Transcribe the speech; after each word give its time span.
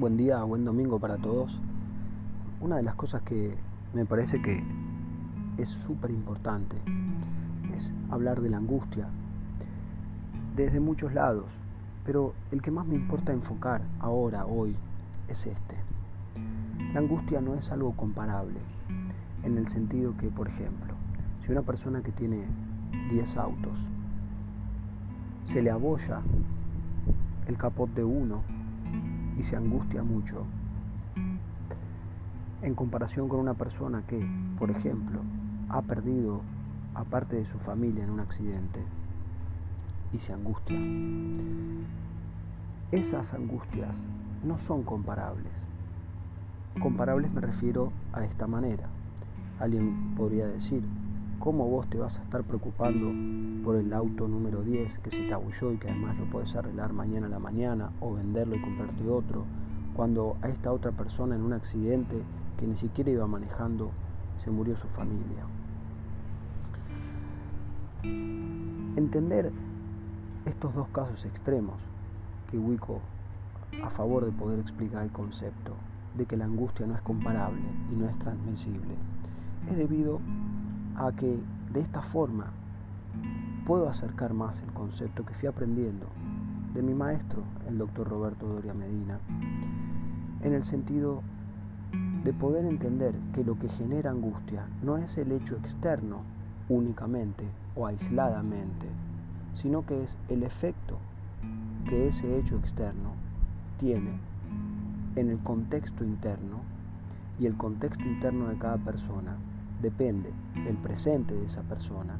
Buen 0.00 0.16
día, 0.16 0.42
buen 0.44 0.64
domingo 0.64 0.98
para 0.98 1.18
todos. 1.18 1.60
Una 2.58 2.76
de 2.76 2.82
las 2.82 2.94
cosas 2.94 3.20
que 3.20 3.54
me 3.92 4.06
parece 4.06 4.40
que 4.40 4.64
es 5.58 5.68
súper 5.68 6.10
importante 6.10 6.78
es 7.74 7.92
hablar 8.08 8.40
de 8.40 8.48
la 8.48 8.56
angustia 8.56 9.08
desde 10.56 10.80
muchos 10.80 11.12
lados, 11.12 11.60
pero 12.06 12.32
el 12.50 12.62
que 12.62 12.70
más 12.70 12.86
me 12.86 12.94
importa 12.94 13.34
enfocar 13.34 13.82
ahora, 13.98 14.46
hoy, 14.46 14.74
es 15.28 15.44
este. 15.44 15.76
La 16.94 17.00
angustia 17.00 17.42
no 17.42 17.52
es 17.52 17.70
algo 17.70 17.92
comparable, 17.92 18.58
en 19.42 19.58
el 19.58 19.68
sentido 19.68 20.16
que, 20.16 20.30
por 20.30 20.48
ejemplo, 20.48 20.94
si 21.42 21.52
una 21.52 21.60
persona 21.60 22.00
que 22.00 22.10
tiene 22.10 22.46
10 23.10 23.36
autos 23.36 23.78
se 25.44 25.60
le 25.60 25.70
abolla 25.70 26.22
el 27.46 27.58
capot 27.58 27.92
de 27.92 28.04
uno 28.04 28.40
y 29.38 29.42
se 29.42 29.56
angustia 29.56 30.02
mucho, 30.02 30.44
en 32.62 32.74
comparación 32.74 33.28
con 33.28 33.40
una 33.40 33.54
persona 33.54 34.02
que, 34.06 34.26
por 34.58 34.70
ejemplo, 34.70 35.20
ha 35.68 35.82
perdido 35.82 36.42
a 36.94 37.04
parte 37.04 37.36
de 37.36 37.46
su 37.46 37.58
familia 37.58 38.04
en 38.04 38.10
un 38.10 38.20
accidente 38.20 38.84
y 40.12 40.18
se 40.18 40.32
angustia. 40.32 40.78
Esas 42.90 43.32
angustias 43.34 44.02
no 44.44 44.58
son 44.58 44.82
comparables. 44.82 45.68
Comparables 46.80 47.32
me 47.32 47.40
refiero 47.40 47.92
a 48.12 48.24
esta 48.24 48.46
manera. 48.46 48.88
Alguien 49.58 50.14
podría 50.16 50.46
decir, 50.46 50.82
¿cómo 51.40 51.66
vos 51.70 51.88
te 51.88 51.98
vas 51.98 52.18
a 52.18 52.20
estar 52.20 52.44
preocupando 52.44 53.10
por 53.64 53.76
el 53.76 53.94
auto 53.94 54.28
número 54.28 54.62
10 54.62 54.98
que 54.98 55.10
se 55.10 55.22
te 55.22 55.32
abulló 55.32 55.72
y 55.72 55.78
que 55.78 55.88
además 55.88 56.18
lo 56.18 56.26
puedes 56.26 56.54
arreglar 56.54 56.92
mañana 56.92 57.28
a 57.28 57.30
la 57.30 57.38
mañana 57.38 57.92
o 58.00 58.12
venderlo 58.12 58.56
y 58.56 58.60
comprarte 58.60 59.08
otro? 59.08 59.46
Cuando 59.96 60.36
a 60.42 60.48
esta 60.48 60.70
otra 60.70 60.92
persona 60.92 61.34
en 61.34 61.42
un 61.42 61.54
accidente 61.54 62.22
que 62.58 62.66
ni 62.66 62.76
siquiera 62.76 63.10
iba 63.10 63.26
manejando 63.26 63.90
se 64.36 64.50
murió 64.50 64.76
su 64.76 64.86
familia. 64.86 65.46
Entender 68.02 69.50
estos 70.44 70.74
dos 70.74 70.88
casos 70.88 71.24
extremos 71.24 71.76
que 72.50 72.58
ubico 72.58 73.00
a 73.82 73.88
favor 73.88 74.26
de 74.26 74.32
poder 74.32 74.58
explicar 74.58 75.02
el 75.02 75.10
concepto 75.10 75.72
de 76.18 76.26
que 76.26 76.36
la 76.36 76.44
angustia 76.44 76.86
no 76.86 76.94
es 76.94 77.00
comparable 77.00 77.62
y 77.90 77.96
no 77.96 78.08
es 78.10 78.18
transmisible 78.18 78.94
es 79.68 79.76
debido 79.76 80.20
a 81.00 81.12
que 81.12 81.40
de 81.72 81.80
esta 81.80 82.02
forma 82.02 82.52
puedo 83.64 83.88
acercar 83.88 84.34
más 84.34 84.60
el 84.60 84.70
concepto 84.74 85.24
que 85.24 85.32
fui 85.32 85.48
aprendiendo 85.48 86.06
de 86.74 86.82
mi 86.82 86.92
maestro, 86.92 87.42
el 87.66 87.78
doctor 87.78 88.06
Roberto 88.06 88.46
Doria 88.46 88.74
Medina, 88.74 89.18
en 90.42 90.52
el 90.52 90.62
sentido 90.62 91.22
de 92.22 92.34
poder 92.34 92.66
entender 92.66 93.14
que 93.32 93.44
lo 93.44 93.58
que 93.58 93.70
genera 93.70 94.10
angustia 94.10 94.68
no 94.82 94.98
es 94.98 95.16
el 95.16 95.32
hecho 95.32 95.56
externo 95.56 96.20
únicamente 96.68 97.44
o 97.74 97.86
aisladamente, 97.86 98.86
sino 99.54 99.86
que 99.86 100.04
es 100.04 100.18
el 100.28 100.42
efecto 100.42 100.98
que 101.88 102.08
ese 102.08 102.38
hecho 102.38 102.56
externo 102.58 103.12
tiene 103.78 104.20
en 105.16 105.30
el 105.30 105.38
contexto 105.38 106.04
interno 106.04 106.58
y 107.38 107.46
el 107.46 107.56
contexto 107.56 108.04
interno 108.04 108.48
de 108.48 108.58
cada 108.58 108.76
persona 108.76 109.38
depende 109.80 110.32
del 110.64 110.76
presente 110.76 111.34
de 111.34 111.44
esa 111.44 111.62
persona 111.62 112.18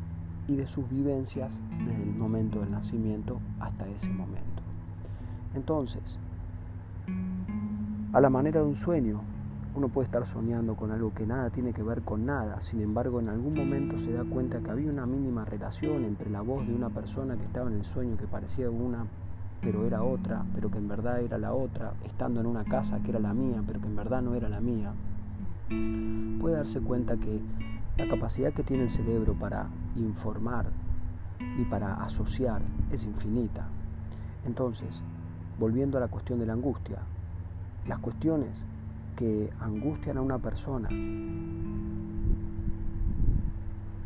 y 0.48 0.56
de 0.56 0.66
sus 0.66 0.88
vivencias 0.88 1.58
desde 1.84 2.02
el 2.02 2.14
momento 2.14 2.60
del 2.60 2.70
nacimiento 2.70 3.40
hasta 3.60 3.88
ese 3.88 4.10
momento. 4.10 4.62
Entonces, 5.54 6.18
a 8.12 8.20
la 8.20 8.30
manera 8.30 8.60
de 8.60 8.66
un 8.66 8.74
sueño, 8.74 9.20
uno 9.74 9.88
puede 9.88 10.06
estar 10.06 10.26
soñando 10.26 10.74
con 10.74 10.90
algo 10.90 11.14
que 11.14 11.26
nada 11.26 11.50
tiene 11.50 11.72
que 11.72 11.82
ver 11.82 12.02
con 12.02 12.26
nada, 12.26 12.60
sin 12.60 12.80
embargo 12.80 13.20
en 13.20 13.28
algún 13.28 13.54
momento 13.54 13.98
se 13.98 14.12
da 14.12 14.24
cuenta 14.24 14.60
que 14.60 14.70
había 14.70 14.90
una 14.90 15.06
mínima 15.06 15.44
relación 15.44 16.04
entre 16.04 16.28
la 16.28 16.40
voz 16.40 16.66
de 16.66 16.74
una 16.74 16.90
persona 16.90 17.36
que 17.36 17.44
estaba 17.44 17.70
en 17.70 17.76
el 17.76 17.84
sueño 17.84 18.16
que 18.16 18.26
parecía 18.26 18.68
una 18.70 19.06
pero 19.60 19.86
era 19.86 20.02
otra, 20.02 20.44
pero 20.54 20.70
que 20.70 20.78
en 20.78 20.88
verdad 20.88 21.20
era 21.20 21.38
la 21.38 21.52
otra, 21.52 21.92
estando 22.04 22.40
en 22.40 22.46
una 22.46 22.64
casa 22.64 23.00
que 23.00 23.10
era 23.10 23.20
la 23.20 23.34
mía, 23.34 23.62
pero 23.66 23.80
que 23.80 23.86
en 23.86 23.96
verdad 23.96 24.22
no 24.22 24.34
era 24.34 24.48
la 24.48 24.60
mía, 24.60 24.92
puede 26.40 26.56
darse 26.56 26.80
cuenta 26.80 27.16
que 27.16 27.40
la 27.96 28.08
capacidad 28.08 28.52
que 28.52 28.62
tiene 28.62 28.84
el 28.84 28.90
cerebro 28.90 29.34
para 29.34 29.68
informar 29.96 30.66
y 31.58 31.64
para 31.64 31.94
asociar 32.02 32.62
es 32.90 33.04
infinita. 33.04 33.68
Entonces, 34.44 35.02
volviendo 35.58 35.98
a 35.98 36.00
la 36.00 36.08
cuestión 36.08 36.38
de 36.38 36.46
la 36.46 36.54
angustia, 36.54 36.98
las 37.86 37.98
cuestiones 37.98 38.64
que 39.16 39.50
angustian 39.60 40.18
a 40.18 40.22
una 40.22 40.38
persona 40.38 40.88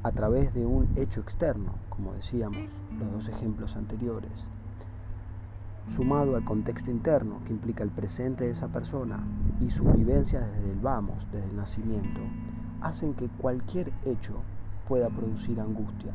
a 0.02 0.12
través 0.12 0.52
de 0.52 0.66
un 0.66 0.88
hecho 0.96 1.20
externo, 1.20 1.72
como 1.88 2.12
decíamos 2.12 2.80
los 2.98 3.12
dos 3.12 3.28
ejemplos 3.28 3.76
anteriores, 3.76 4.44
sumado 5.88 6.36
al 6.36 6.44
contexto 6.44 6.90
interno 6.90 7.40
que 7.44 7.52
implica 7.52 7.84
el 7.84 7.90
presente 7.90 8.44
de 8.44 8.50
esa 8.50 8.68
persona 8.68 9.24
y 9.60 9.70
sus 9.70 9.94
vivencias 9.94 10.50
desde 10.52 10.72
el 10.72 10.80
vamos, 10.80 11.26
desde 11.30 11.48
el 11.48 11.56
nacimiento, 11.56 12.20
hacen 12.80 13.14
que 13.14 13.28
cualquier 13.28 13.92
hecho 14.04 14.34
pueda 14.88 15.08
producir 15.08 15.60
angustia. 15.60 16.12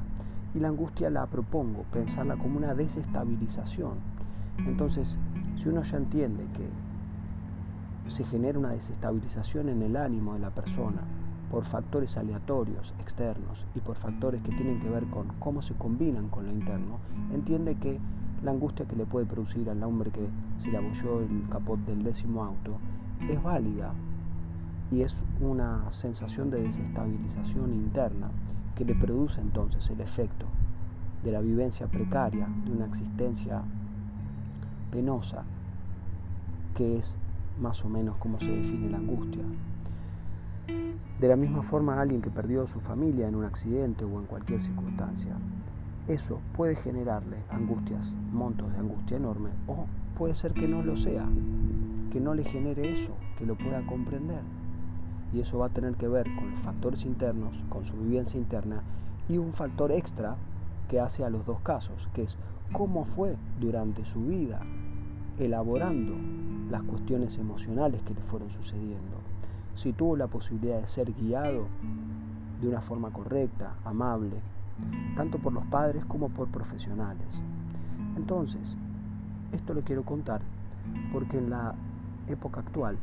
Y 0.54 0.60
la 0.60 0.70
angustia 0.70 1.10
la 1.10 1.26
propongo, 1.28 1.84
pensarla 1.92 2.38
como 2.38 2.58
una 2.58 2.74
desestabilización. 2.74 4.00
Entonces, 4.66 5.18
si 5.56 5.70
uno 5.70 5.84
ya 5.84 5.98
entiende 5.98 6.46
que 6.54 6.68
se 8.10 8.24
genera 8.24 8.58
una 8.58 8.70
desestabilización 8.70 9.70
en 9.70 9.84
el 9.84 9.96
ánimo 9.96 10.34
de 10.34 10.40
la 10.40 10.50
persona 10.50 11.02
por 11.52 11.66
factores 11.66 12.18
aleatorios, 12.18 12.94
externos, 13.00 13.66
y 13.76 13.80
por 13.80 13.96
factores 13.96 14.42
que 14.42 14.52
tienen 14.52 14.80
que 14.80 14.90
ver 14.90 15.06
con 15.08 15.28
cómo 15.40 15.62
se 15.62 15.74
combinan 15.74 16.30
con 16.30 16.46
lo 16.46 16.52
interno, 16.52 17.00
entiende 17.34 17.76
que 17.76 18.00
la 18.44 18.52
angustia 18.52 18.86
que 18.86 18.96
le 18.96 19.06
puede 19.06 19.26
producir 19.26 19.70
al 19.70 19.84
hombre 19.84 20.12
que 20.12 20.28
se 20.58 20.70
le 20.70 20.78
abolló 20.78 21.22
el 21.22 21.48
capot 21.50 21.80
del 21.86 22.04
décimo 22.04 22.44
auto 22.44 22.78
es 23.28 23.42
válida 23.42 23.94
y 24.92 25.02
es 25.02 25.24
una 25.42 25.92
sensación 25.92 26.50
de 26.50 26.62
desestabilización 26.62 27.74
interna 27.74 28.32
que 28.76 28.86
le 28.86 28.96
produce 28.96 29.42
entonces 29.42 29.90
el 29.90 30.02
efecto 30.02 30.46
de 31.24 31.32
la 31.32 31.42
vivencia 31.42 31.88
precaria 31.88 32.48
de 32.66 32.72
una 32.72 32.86
existencia 32.86 33.62
penosa, 34.90 35.44
que 36.76 36.98
es 36.98 37.16
más 37.60 37.84
o 37.84 37.90
menos 37.90 38.16
como 38.18 38.40
se 38.40 38.50
define 38.50 38.90
la 38.90 38.98
angustia. 38.98 39.44
De 41.20 41.28
la 41.28 41.36
misma 41.36 41.62
forma, 41.62 42.00
alguien 42.00 42.22
que 42.22 42.30
perdió 42.30 42.64
a 42.64 42.68
su 42.68 42.80
familia 42.80 43.28
en 43.28 43.36
un 43.36 43.44
accidente 43.44 44.06
o 44.06 44.20
en 44.20 44.26
cualquier 44.26 44.62
circunstancia 44.62 45.36
eso 46.10 46.40
puede 46.54 46.76
generarle 46.76 47.38
angustias, 47.52 48.16
montos 48.32 48.72
de 48.74 48.80
angustia 48.80 49.18
enorme, 49.18 49.52
o 49.68 49.86
puede 50.18 50.34
ser 50.34 50.54
que 50.54 50.68
no 50.68 50.82
lo 50.82 50.98
sea, 50.98 51.28
que 52.12 52.20
no 52.20 52.34
le 52.34 52.44
genere 52.44 52.92
eso, 52.92 53.14
que 53.38 53.46
lo 53.46 53.56
pueda 53.56 53.86
comprender. 53.86 54.42
Y 55.32 55.40
eso 55.40 55.60
va 55.60 55.68
a 55.68 55.70
tener 55.70 55.94
que 55.94 56.08
ver 56.08 56.26
con 56.36 56.50
los 56.50 56.60
factores 56.60 57.06
internos, 57.06 57.64
con 57.70 57.86
su 57.86 57.96
vivencia 57.96 58.40
interna, 58.40 58.82
y 59.28 59.38
un 59.38 59.54
factor 59.54 59.92
extra 59.92 60.36
que 60.88 61.00
hace 61.00 61.24
a 61.24 61.30
los 61.30 61.46
dos 61.46 61.62
casos, 61.62 62.10
que 62.16 62.24
es 62.24 62.36
cómo 62.72 63.06
fue 63.06 63.38
durante 63.60 64.04
su 64.04 64.26
vida 64.26 64.62
elaborando 65.38 66.16
las 66.72 66.82
cuestiones 66.82 67.38
emocionales 67.38 68.02
que 68.02 68.16
le 68.16 68.22
fueron 68.22 68.50
sucediendo. 68.50 69.20
Si 69.76 69.94
tuvo 69.94 70.18
la 70.18 70.26
posibilidad 70.26 70.82
de 70.82 70.88
ser 70.88 71.14
guiado 71.14 71.68
de 72.60 72.68
una 72.68 72.82
forma 72.82 73.12
correcta, 73.12 73.76
amable, 73.86 74.38
tanto 75.16 75.40
por 75.40 75.54
los 75.54 75.66
padres 75.66 76.06
como 76.06 76.30
por 76.30 76.48
profesionales. 76.48 77.42
Entonces, 78.16 78.78
esto 79.52 79.74
lo 79.74 79.82
quiero 79.82 80.04
contar 80.04 80.42
porque 81.12 81.38
en 81.38 81.50
la 81.50 81.76
época 82.28 82.62
actual 82.62 82.98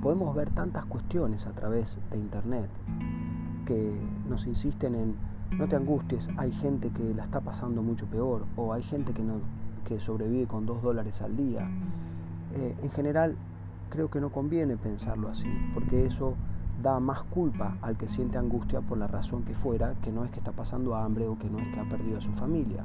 podemos 0.00 0.34
ver 0.34 0.50
tantas 0.50 0.86
cuestiones 0.86 1.46
a 1.46 1.52
través 1.52 1.98
de 2.10 2.18
Internet 2.18 2.68
que 3.66 3.98
nos 4.28 4.46
insisten 4.46 4.94
en 4.94 5.14
no 5.52 5.68
te 5.68 5.76
angusties, 5.76 6.28
hay 6.36 6.52
gente 6.52 6.90
que 6.90 7.14
la 7.14 7.22
está 7.22 7.40
pasando 7.40 7.82
mucho 7.82 8.06
peor 8.06 8.44
o 8.56 8.72
hay 8.72 8.82
gente 8.82 9.12
que, 9.12 9.22
no, 9.22 9.34
que 9.84 10.00
sobrevive 10.00 10.46
con 10.46 10.66
dos 10.66 10.82
dólares 10.82 11.22
al 11.22 11.36
día. 11.36 11.68
Eh, 12.54 12.74
en 12.82 12.90
general, 12.90 13.36
creo 13.88 14.10
que 14.10 14.20
no 14.20 14.30
conviene 14.30 14.76
pensarlo 14.76 15.28
así, 15.28 15.48
porque 15.72 16.04
eso 16.04 16.34
da 16.82 17.00
más 17.00 17.22
culpa 17.22 17.76
al 17.82 17.96
que 17.96 18.08
siente 18.08 18.38
angustia 18.38 18.80
por 18.80 18.98
la 18.98 19.06
razón 19.06 19.42
que 19.42 19.54
fuera, 19.54 19.94
que 20.02 20.12
no 20.12 20.24
es 20.24 20.30
que 20.30 20.38
está 20.38 20.52
pasando 20.52 20.94
hambre 20.94 21.26
o 21.26 21.38
que 21.38 21.48
no 21.48 21.58
es 21.58 21.68
que 21.74 21.80
ha 21.80 21.88
perdido 21.88 22.18
a 22.18 22.20
su 22.20 22.32
familia. 22.32 22.84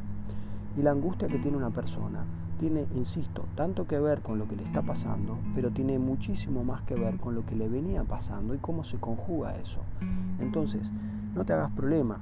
Y 0.78 0.82
la 0.82 0.92
angustia 0.92 1.28
que 1.28 1.38
tiene 1.38 1.58
una 1.58 1.70
persona 1.70 2.24
tiene, 2.58 2.88
insisto, 2.96 3.46
tanto 3.56 3.88
que 3.88 4.00
ver 4.00 4.22
con 4.22 4.38
lo 4.38 4.48
que 4.48 4.56
le 4.56 4.64
está 4.64 4.82
pasando, 4.84 5.38
pero 5.56 5.72
tiene 5.72 5.98
muchísimo 5.98 6.64
más 6.64 6.84
que 6.84 6.96
ver 6.96 7.18
con 7.18 7.34
lo 7.34 7.46
que 7.46 7.56
le 7.56 7.68
venía 7.68 8.04
pasando 8.04 8.54
y 8.54 8.60
cómo 8.60 8.84
se 8.84 8.98
conjuga 8.98 9.58
eso. 9.58 9.80
Entonces, 10.40 10.92
no 11.34 11.44
te 11.44 11.54
hagas 11.54 11.72
problema, 11.72 12.20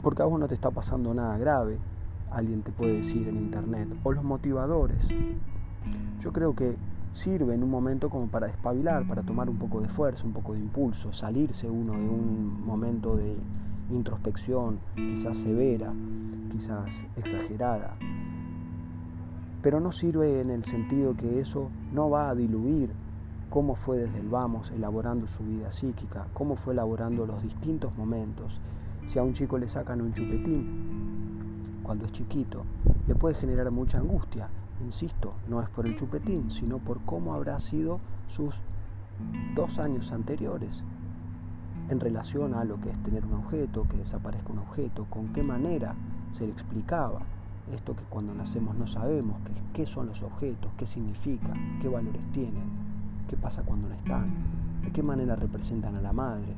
porque 0.00 0.22
a 0.22 0.26
vos 0.26 0.38
no 0.38 0.46
te 0.46 0.54
está 0.54 0.70
pasando 0.70 1.12
nada 1.12 1.36
grave, 1.38 1.78
alguien 2.30 2.62
te 2.62 2.72
puede 2.72 2.94
decir 2.94 3.26
en 3.26 3.36
internet, 3.36 3.88
o 4.02 4.12
los 4.12 4.24
motivadores 4.24 5.08
Yo 6.20 6.32
creo 6.32 6.54
que 6.54 6.76
sirve 7.14 7.54
en 7.54 7.62
un 7.62 7.70
momento 7.70 8.10
como 8.10 8.26
para 8.26 8.48
despabilar, 8.48 9.06
para 9.06 9.22
tomar 9.22 9.48
un 9.48 9.56
poco 9.56 9.80
de 9.80 9.88
fuerza, 9.88 10.24
un 10.24 10.32
poco 10.32 10.54
de 10.54 10.58
impulso, 10.58 11.12
salirse 11.12 11.70
uno 11.70 11.92
de 11.92 12.08
un 12.08 12.66
momento 12.66 13.14
de 13.14 13.36
introspección, 13.90 14.80
quizás 14.96 15.38
severa, 15.38 15.92
quizás 16.50 17.04
exagerada. 17.16 17.96
Pero 19.62 19.78
no 19.78 19.92
sirve 19.92 20.40
en 20.40 20.50
el 20.50 20.64
sentido 20.64 21.14
que 21.14 21.38
eso 21.38 21.70
no 21.92 22.10
va 22.10 22.30
a 22.30 22.34
diluir 22.34 22.90
cómo 23.48 23.76
fue 23.76 23.98
desde 23.98 24.18
el 24.18 24.28
vamos 24.28 24.72
elaborando 24.72 25.28
su 25.28 25.44
vida 25.44 25.70
psíquica, 25.70 26.26
cómo 26.34 26.56
fue 26.56 26.72
elaborando 26.72 27.26
los 27.26 27.40
distintos 27.44 27.96
momentos. 27.96 28.60
Si 29.06 29.20
a 29.20 29.22
un 29.22 29.34
chico 29.34 29.56
le 29.56 29.68
sacan 29.68 30.00
un 30.00 30.12
chupetín 30.12 31.80
cuando 31.84 32.06
es 32.06 32.12
chiquito, 32.12 32.64
le 33.06 33.14
puede 33.14 33.36
generar 33.36 33.70
mucha 33.70 33.98
angustia. 33.98 34.48
Insisto, 34.82 35.34
no 35.48 35.62
es 35.62 35.68
por 35.68 35.86
el 35.86 35.96
chupetín, 35.96 36.50
sino 36.50 36.78
por 36.78 37.00
cómo 37.02 37.34
habrá 37.34 37.60
sido 37.60 38.00
sus 38.28 38.60
dos 39.54 39.78
años 39.78 40.10
anteriores 40.12 40.82
en 41.88 42.00
relación 42.00 42.54
a 42.54 42.64
lo 42.64 42.80
que 42.80 42.90
es 42.90 43.02
tener 43.02 43.24
un 43.24 43.34
objeto, 43.34 43.86
que 43.88 43.98
desaparezca 43.98 44.52
un 44.52 44.58
objeto, 44.58 45.06
con 45.10 45.28
qué 45.32 45.42
manera 45.42 45.94
se 46.30 46.46
le 46.46 46.52
explicaba 46.52 47.20
esto 47.72 47.94
que 47.96 48.04
cuando 48.04 48.34
nacemos 48.34 48.76
no 48.76 48.86
sabemos, 48.86 49.36
qué 49.72 49.86
son 49.86 50.06
los 50.06 50.22
objetos, 50.22 50.70
qué 50.76 50.86
significa, 50.86 51.54
qué 51.80 51.88
valores 51.88 52.22
tienen 52.32 52.94
qué 53.28 53.36
pasa 53.36 53.62
cuando 53.62 53.88
no 53.88 53.94
están, 53.94 54.28
de 54.82 54.90
qué 54.90 55.02
manera 55.02 55.36
representan 55.36 55.96
a 55.96 56.00
la 56.00 56.12
madre. 56.12 56.54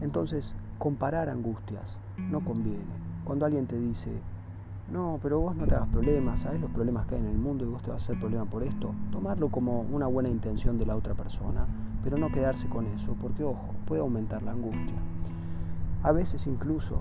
Entonces, 0.00 0.54
comparar 0.78 1.28
angustias 1.28 1.96
no 2.16 2.40
conviene. 2.40 2.98
Cuando 3.24 3.46
alguien 3.46 3.66
te 3.66 3.78
dice, 3.78 4.10
no, 4.90 5.18
pero 5.22 5.40
vos 5.40 5.54
no 5.54 5.66
te 5.66 5.74
hagas 5.74 5.88
problemas, 5.88 6.40
sabes 6.40 6.60
los 6.60 6.70
problemas 6.70 7.06
que 7.06 7.14
hay 7.14 7.20
en 7.20 7.26
el 7.26 7.38
mundo 7.38 7.64
y 7.64 7.68
vos 7.68 7.82
te 7.82 7.90
vas 7.90 8.02
a 8.02 8.04
hacer 8.04 8.18
problema 8.18 8.46
por 8.46 8.62
esto, 8.62 8.94
tomarlo 9.12 9.50
como 9.50 9.82
una 9.82 10.06
buena 10.06 10.30
intención 10.30 10.78
de 10.78 10.86
la 10.86 10.96
otra 10.96 11.14
persona, 11.14 11.66
pero 12.02 12.16
no 12.16 12.30
quedarse 12.30 12.68
con 12.68 12.86
eso, 12.86 13.14
porque 13.20 13.44
ojo, 13.44 13.74
puede 13.86 14.00
aumentar 14.00 14.42
la 14.42 14.52
angustia. 14.52 14.96
A 16.02 16.12
veces 16.12 16.46
incluso, 16.46 17.00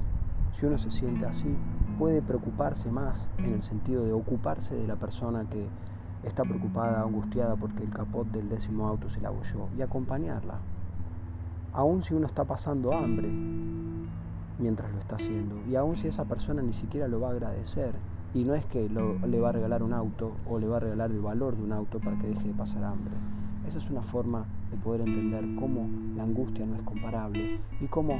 si 0.51 0.65
uno 0.65 0.77
se 0.77 0.91
siente 0.91 1.25
así, 1.25 1.55
puede 1.97 2.21
preocuparse 2.21 2.91
más 2.91 3.29
en 3.37 3.53
el 3.53 3.61
sentido 3.61 4.03
de 4.03 4.11
ocuparse 4.11 4.75
de 4.75 4.87
la 4.87 4.97
persona 4.97 5.45
que 5.49 5.67
está 6.23 6.43
preocupada, 6.43 7.01
angustiada 7.01 7.55
porque 7.55 7.83
el 7.83 7.89
capot 7.89 8.29
del 8.29 8.49
décimo 8.49 8.87
auto 8.87 9.07
se 9.07 9.21
la 9.21 9.29
abolló 9.29 9.69
y 9.77 9.81
acompañarla. 9.81 10.59
Aun 11.71 12.03
si 12.03 12.13
uno 12.13 12.27
está 12.27 12.43
pasando 12.43 12.91
hambre 12.93 13.29
mientras 14.59 14.91
lo 14.91 14.99
está 14.99 15.15
haciendo 15.15 15.55
y 15.69 15.75
aun 15.75 15.97
si 15.97 16.07
esa 16.07 16.25
persona 16.25 16.61
ni 16.61 16.73
siquiera 16.73 17.07
lo 17.07 17.19
va 17.19 17.29
a 17.29 17.31
agradecer 17.31 17.93
y 18.33 18.43
no 18.43 18.55
es 18.55 18.65
que 18.65 18.89
le 18.89 19.39
va 19.39 19.49
a 19.49 19.51
regalar 19.51 19.83
un 19.83 19.93
auto 19.93 20.33
o 20.49 20.59
le 20.59 20.67
va 20.67 20.77
a 20.77 20.79
regalar 20.81 21.11
el 21.11 21.21
valor 21.21 21.55
de 21.55 21.63
un 21.63 21.71
auto 21.71 21.99
para 21.99 22.17
que 22.17 22.27
deje 22.27 22.49
de 22.49 22.53
pasar 22.53 22.83
hambre. 22.83 23.13
Esa 23.67 23.79
es 23.79 23.89
una 23.89 24.01
forma 24.01 24.45
de 24.71 24.77
poder 24.77 25.01
entender 25.01 25.43
cómo 25.59 25.89
la 26.15 26.23
angustia 26.23 26.65
no 26.65 26.75
es 26.75 26.81
comparable 26.83 27.59
y 27.79 27.87
cómo 27.87 28.19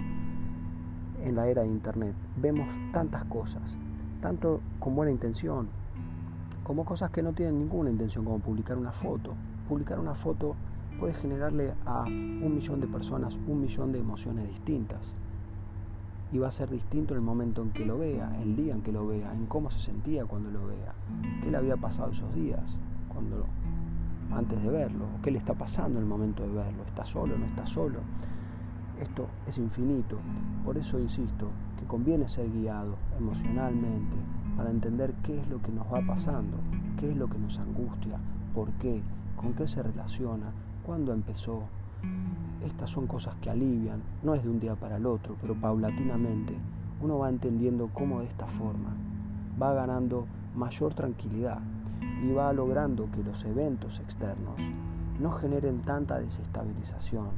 en 1.24 1.36
la 1.36 1.48
era 1.48 1.64
de 1.64 1.68
Internet 1.68 2.16
vemos 2.40 2.74
tantas 2.92 3.26
cosas, 3.26 3.78
tanto 4.22 4.62
con 4.80 4.96
buena 4.96 5.12
intención, 5.12 5.68
como 6.64 6.84
cosas 6.84 7.12
que 7.12 7.24
no 7.24 7.34
tienen 7.34 7.60
ninguna 7.60 7.90
intención, 7.90 8.26
como 8.26 8.40
publicar 8.40 8.78
una 8.78 8.92
foto. 8.92 9.34
Publicar 9.70 10.00
una 10.00 10.16
foto 10.16 10.56
puede 11.00 11.14
generarle 11.14 11.74
a 11.86 12.04
un 12.04 12.54
millón 12.56 12.82
de 12.82 12.88
personas 12.88 13.40
un 13.48 13.62
millón 13.62 13.92
de 13.92 14.00
emociones 14.00 14.48
distintas. 14.48 15.16
Y 16.32 16.40
va 16.40 16.50
a 16.50 16.52
ser 16.52 16.70
distinto 16.70 17.14
el 17.14 17.22
momento 17.22 17.62
en 17.62 17.72
que 17.72 17.86
lo 17.86 17.98
vea, 17.98 18.38
el 18.42 18.56
día 18.56 18.74
en 18.74 18.82
que 18.82 18.92
lo 18.92 19.08
vea, 19.08 19.34
en 19.34 19.46
cómo 19.46 19.72
se 19.72 19.80
sentía 19.80 20.26
cuando 20.26 20.52
lo 20.52 20.68
vea, 20.68 20.94
qué 21.42 21.50
le 21.50 21.58
había 21.58 21.78
pasado 21.78 22.12
esos 22.12 22.34
días 22.36 22.80
cuando 23.08 23.46
antes 24.32 24.62
de 24.62 24.70
verlo, 24.70 25.06
qué 25.24 25.32
le 25.32 25.38
está 25.38 25.54
pasando 25.54 26.00
en 26.00 26.04
el 26.04 26.10
momento 26.10 26.44
de 26.44 26.50
verlo, 26.50 26.84
está 26.86 27.06
solo, 27.06 27.38
no 27.38 27.46
está 27.46 27.66
solo. 27.66 28.00
Esto 29.02 29.28
es 29.48 29.58
infinito, 29.58 30.18
por 30.66 30.78
eso 30.78 31.00
insisto 31.00 31.48
que 31.80 31.86
conviene 31.86 32.28
ser 32.28 32.50
guiado 32.52 32.96
emocionalmente, 33.18 34.18
para 34.58 34.72
entender 34.72 35.14
qué 35.24 35.40
es 35.40 35.48
lo 35.50 35.62
que 35.62 35.72
nos 35.72 35.86
va 35.86 36.02
pasando, 36.06 36.58
qué 37.00 37.12
es 37.12 37.16
lo 37.16 37.28
que 37.30 37.38
nos 37.38 37.60
angustia, 37.60 38.18
por 38.56 38.72
qué, 38.74 39.04
con 39.36 39.54
qué 39.54 39.68
se 39.68 39.84
relaciona, 39.84 40.48
cuándo 40.84 41.14
empezó. 41.14 41.64
Estas 42.66 42.90
son 42.90 43.08
cosas 43.08 43.36
que 43.38 43.50
alivian, 43.50 44.02
no 44.24 44.34
es 44.34 44.44
de 44.44 44.50
un 44.50 44.60
día 44.60 44.76
para 44.76 44.98
el 44.98 45.06
otro, 45.06 45.36
pero 45.42 45.56
paulatinamente 45.56 46.56
uno 47.02 47.20
va 47.20 47.30
entendiendo 47.30 47.90
cómo 47.94 48.20
de 48.20 48.26
esta 48.26 48.48
forma 48.48 48.96
va 49.62 49.74
ganando 49.74 50.26
mayor 50.56 50.94
tranquilidad 50.94 51.60
y 52.24 52.32
va 52.32 52.52
logrando 52.54 53.10
que 53.12 53.24
los 53.24 53.44
eventos 53.46 54.00
externos 54.00 54.60
no 55.20 55.32
generen 55.32 55.82
tanta 55.82 56.20
desestabilización 56.20 57.30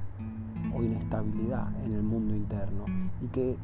o 0.76 0.84
inestabilidad 0.84 1.68
en 1.86 1.94
el 1.94 2.04
mundo 2.04 2.36
interno 2.36 2.86
y 3.22 3.28
que 3.28 3.58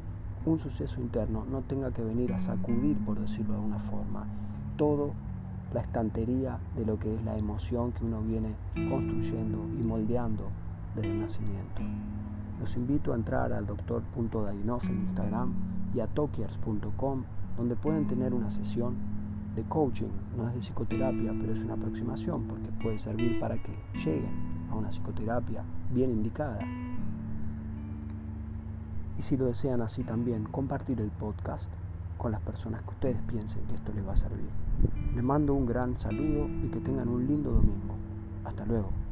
un 0.45 0.59
suceso 0.59 1.01
interno 1.01 1.45
no 1.49 1.61
tenga 1.61 1.91
que 1.91 2.03
venir 2.03 2.33
a 2.33 2.39
sacudir, 2.39 2.97
por 2.99 3.19
decirlo 3.19 3.53
de 3.53 3.59
alguna 3.59 3.79
forma, 3.79 4.25
todo 4.77 5.13
la 5.73 5.81
estantería 5.81 6.57
de 6.77 6.85
lo 6.85 6.99
que 6.99 7.13
es 7.13 7.23
la 7.23 7.37
emoción 7.37 7.91
que 7.91 8.05
uno 8.05 8.21
viene 8.21 8.53
construyendo 8.89 9.57
y 9.79 9.83
moldeando 9.83 10.43
desde 10.95 11.11
el 11.11 11.19
nacimiento. 11.19 11.81
Los 12.59 12.75
invito 12.75 13.13
a 13.13 13.15
entrar 13.15 13.53
al 13.53 13.65
doctor.dainoff 13.65 14.89
en 14.89 15.01
Instagram 15.01 15.53
y 15.93 15.99
a 15.99 16.07
tokiers.com 16.07 17.23
donde 17.57 17.75
pueden 17.75 18.07
tener 18.07 18.33
una 18.33 18.49
sesión 18.49 18.95
de 19.55 19.63
coaching, 19.63 20.09
no 20.35 20.49
es 20.49 20.55
de 20.55 20.59
psicoterapia, 20.61 21.33
pero 21.39 21.53
es 21.53 21.63
una 21.63 21.75
aproximación 21.75 22.43
porque 22.43 22.69
puede 22.81 22.97
servir 22.97 23.39
para 23.39 23.55
que 23.55 23.73
lleguen 24.03 24.67
a 24.69 24.75
una 24.75 24.89
psicoterapia 24.89 25.63
bien 25.93 26.11
indicada 26.11 26.59
y 29.17 29.21
si 29.21 29.37
lo 29.37 29.45
desean 29.45 29.81
así 29.81 30.03
también, 30.03 30.43
compartir 30.43 30.99
el 30.99 31.09
podcast 31.09 31.71
con 32.17 32.31
las 32.31 32.41
personas 32.41 32.81
que 32.83 32.89
ustedes 32.89 33.21
piensen 33.27 33.61
que 33.67 33.75
esto 33.75 33.93
les 33.93 34.05
va 34.05 34.13
a 34.13 34.17
servir. 34.17 34.49
Les 35.13 35.23
mando 35.23 35.53
un 35.53 35.65
gran 35.65 35.95
saludo 35.97 36.47
y 36.63 36.67
que 36.67 36.81
tengan 36.81 37.07
un 37.07 37.25
lindo 37.25 37.51
domingo. 37.51 37.95
Hasta 38.43 38.65
luego. 38.65 39.04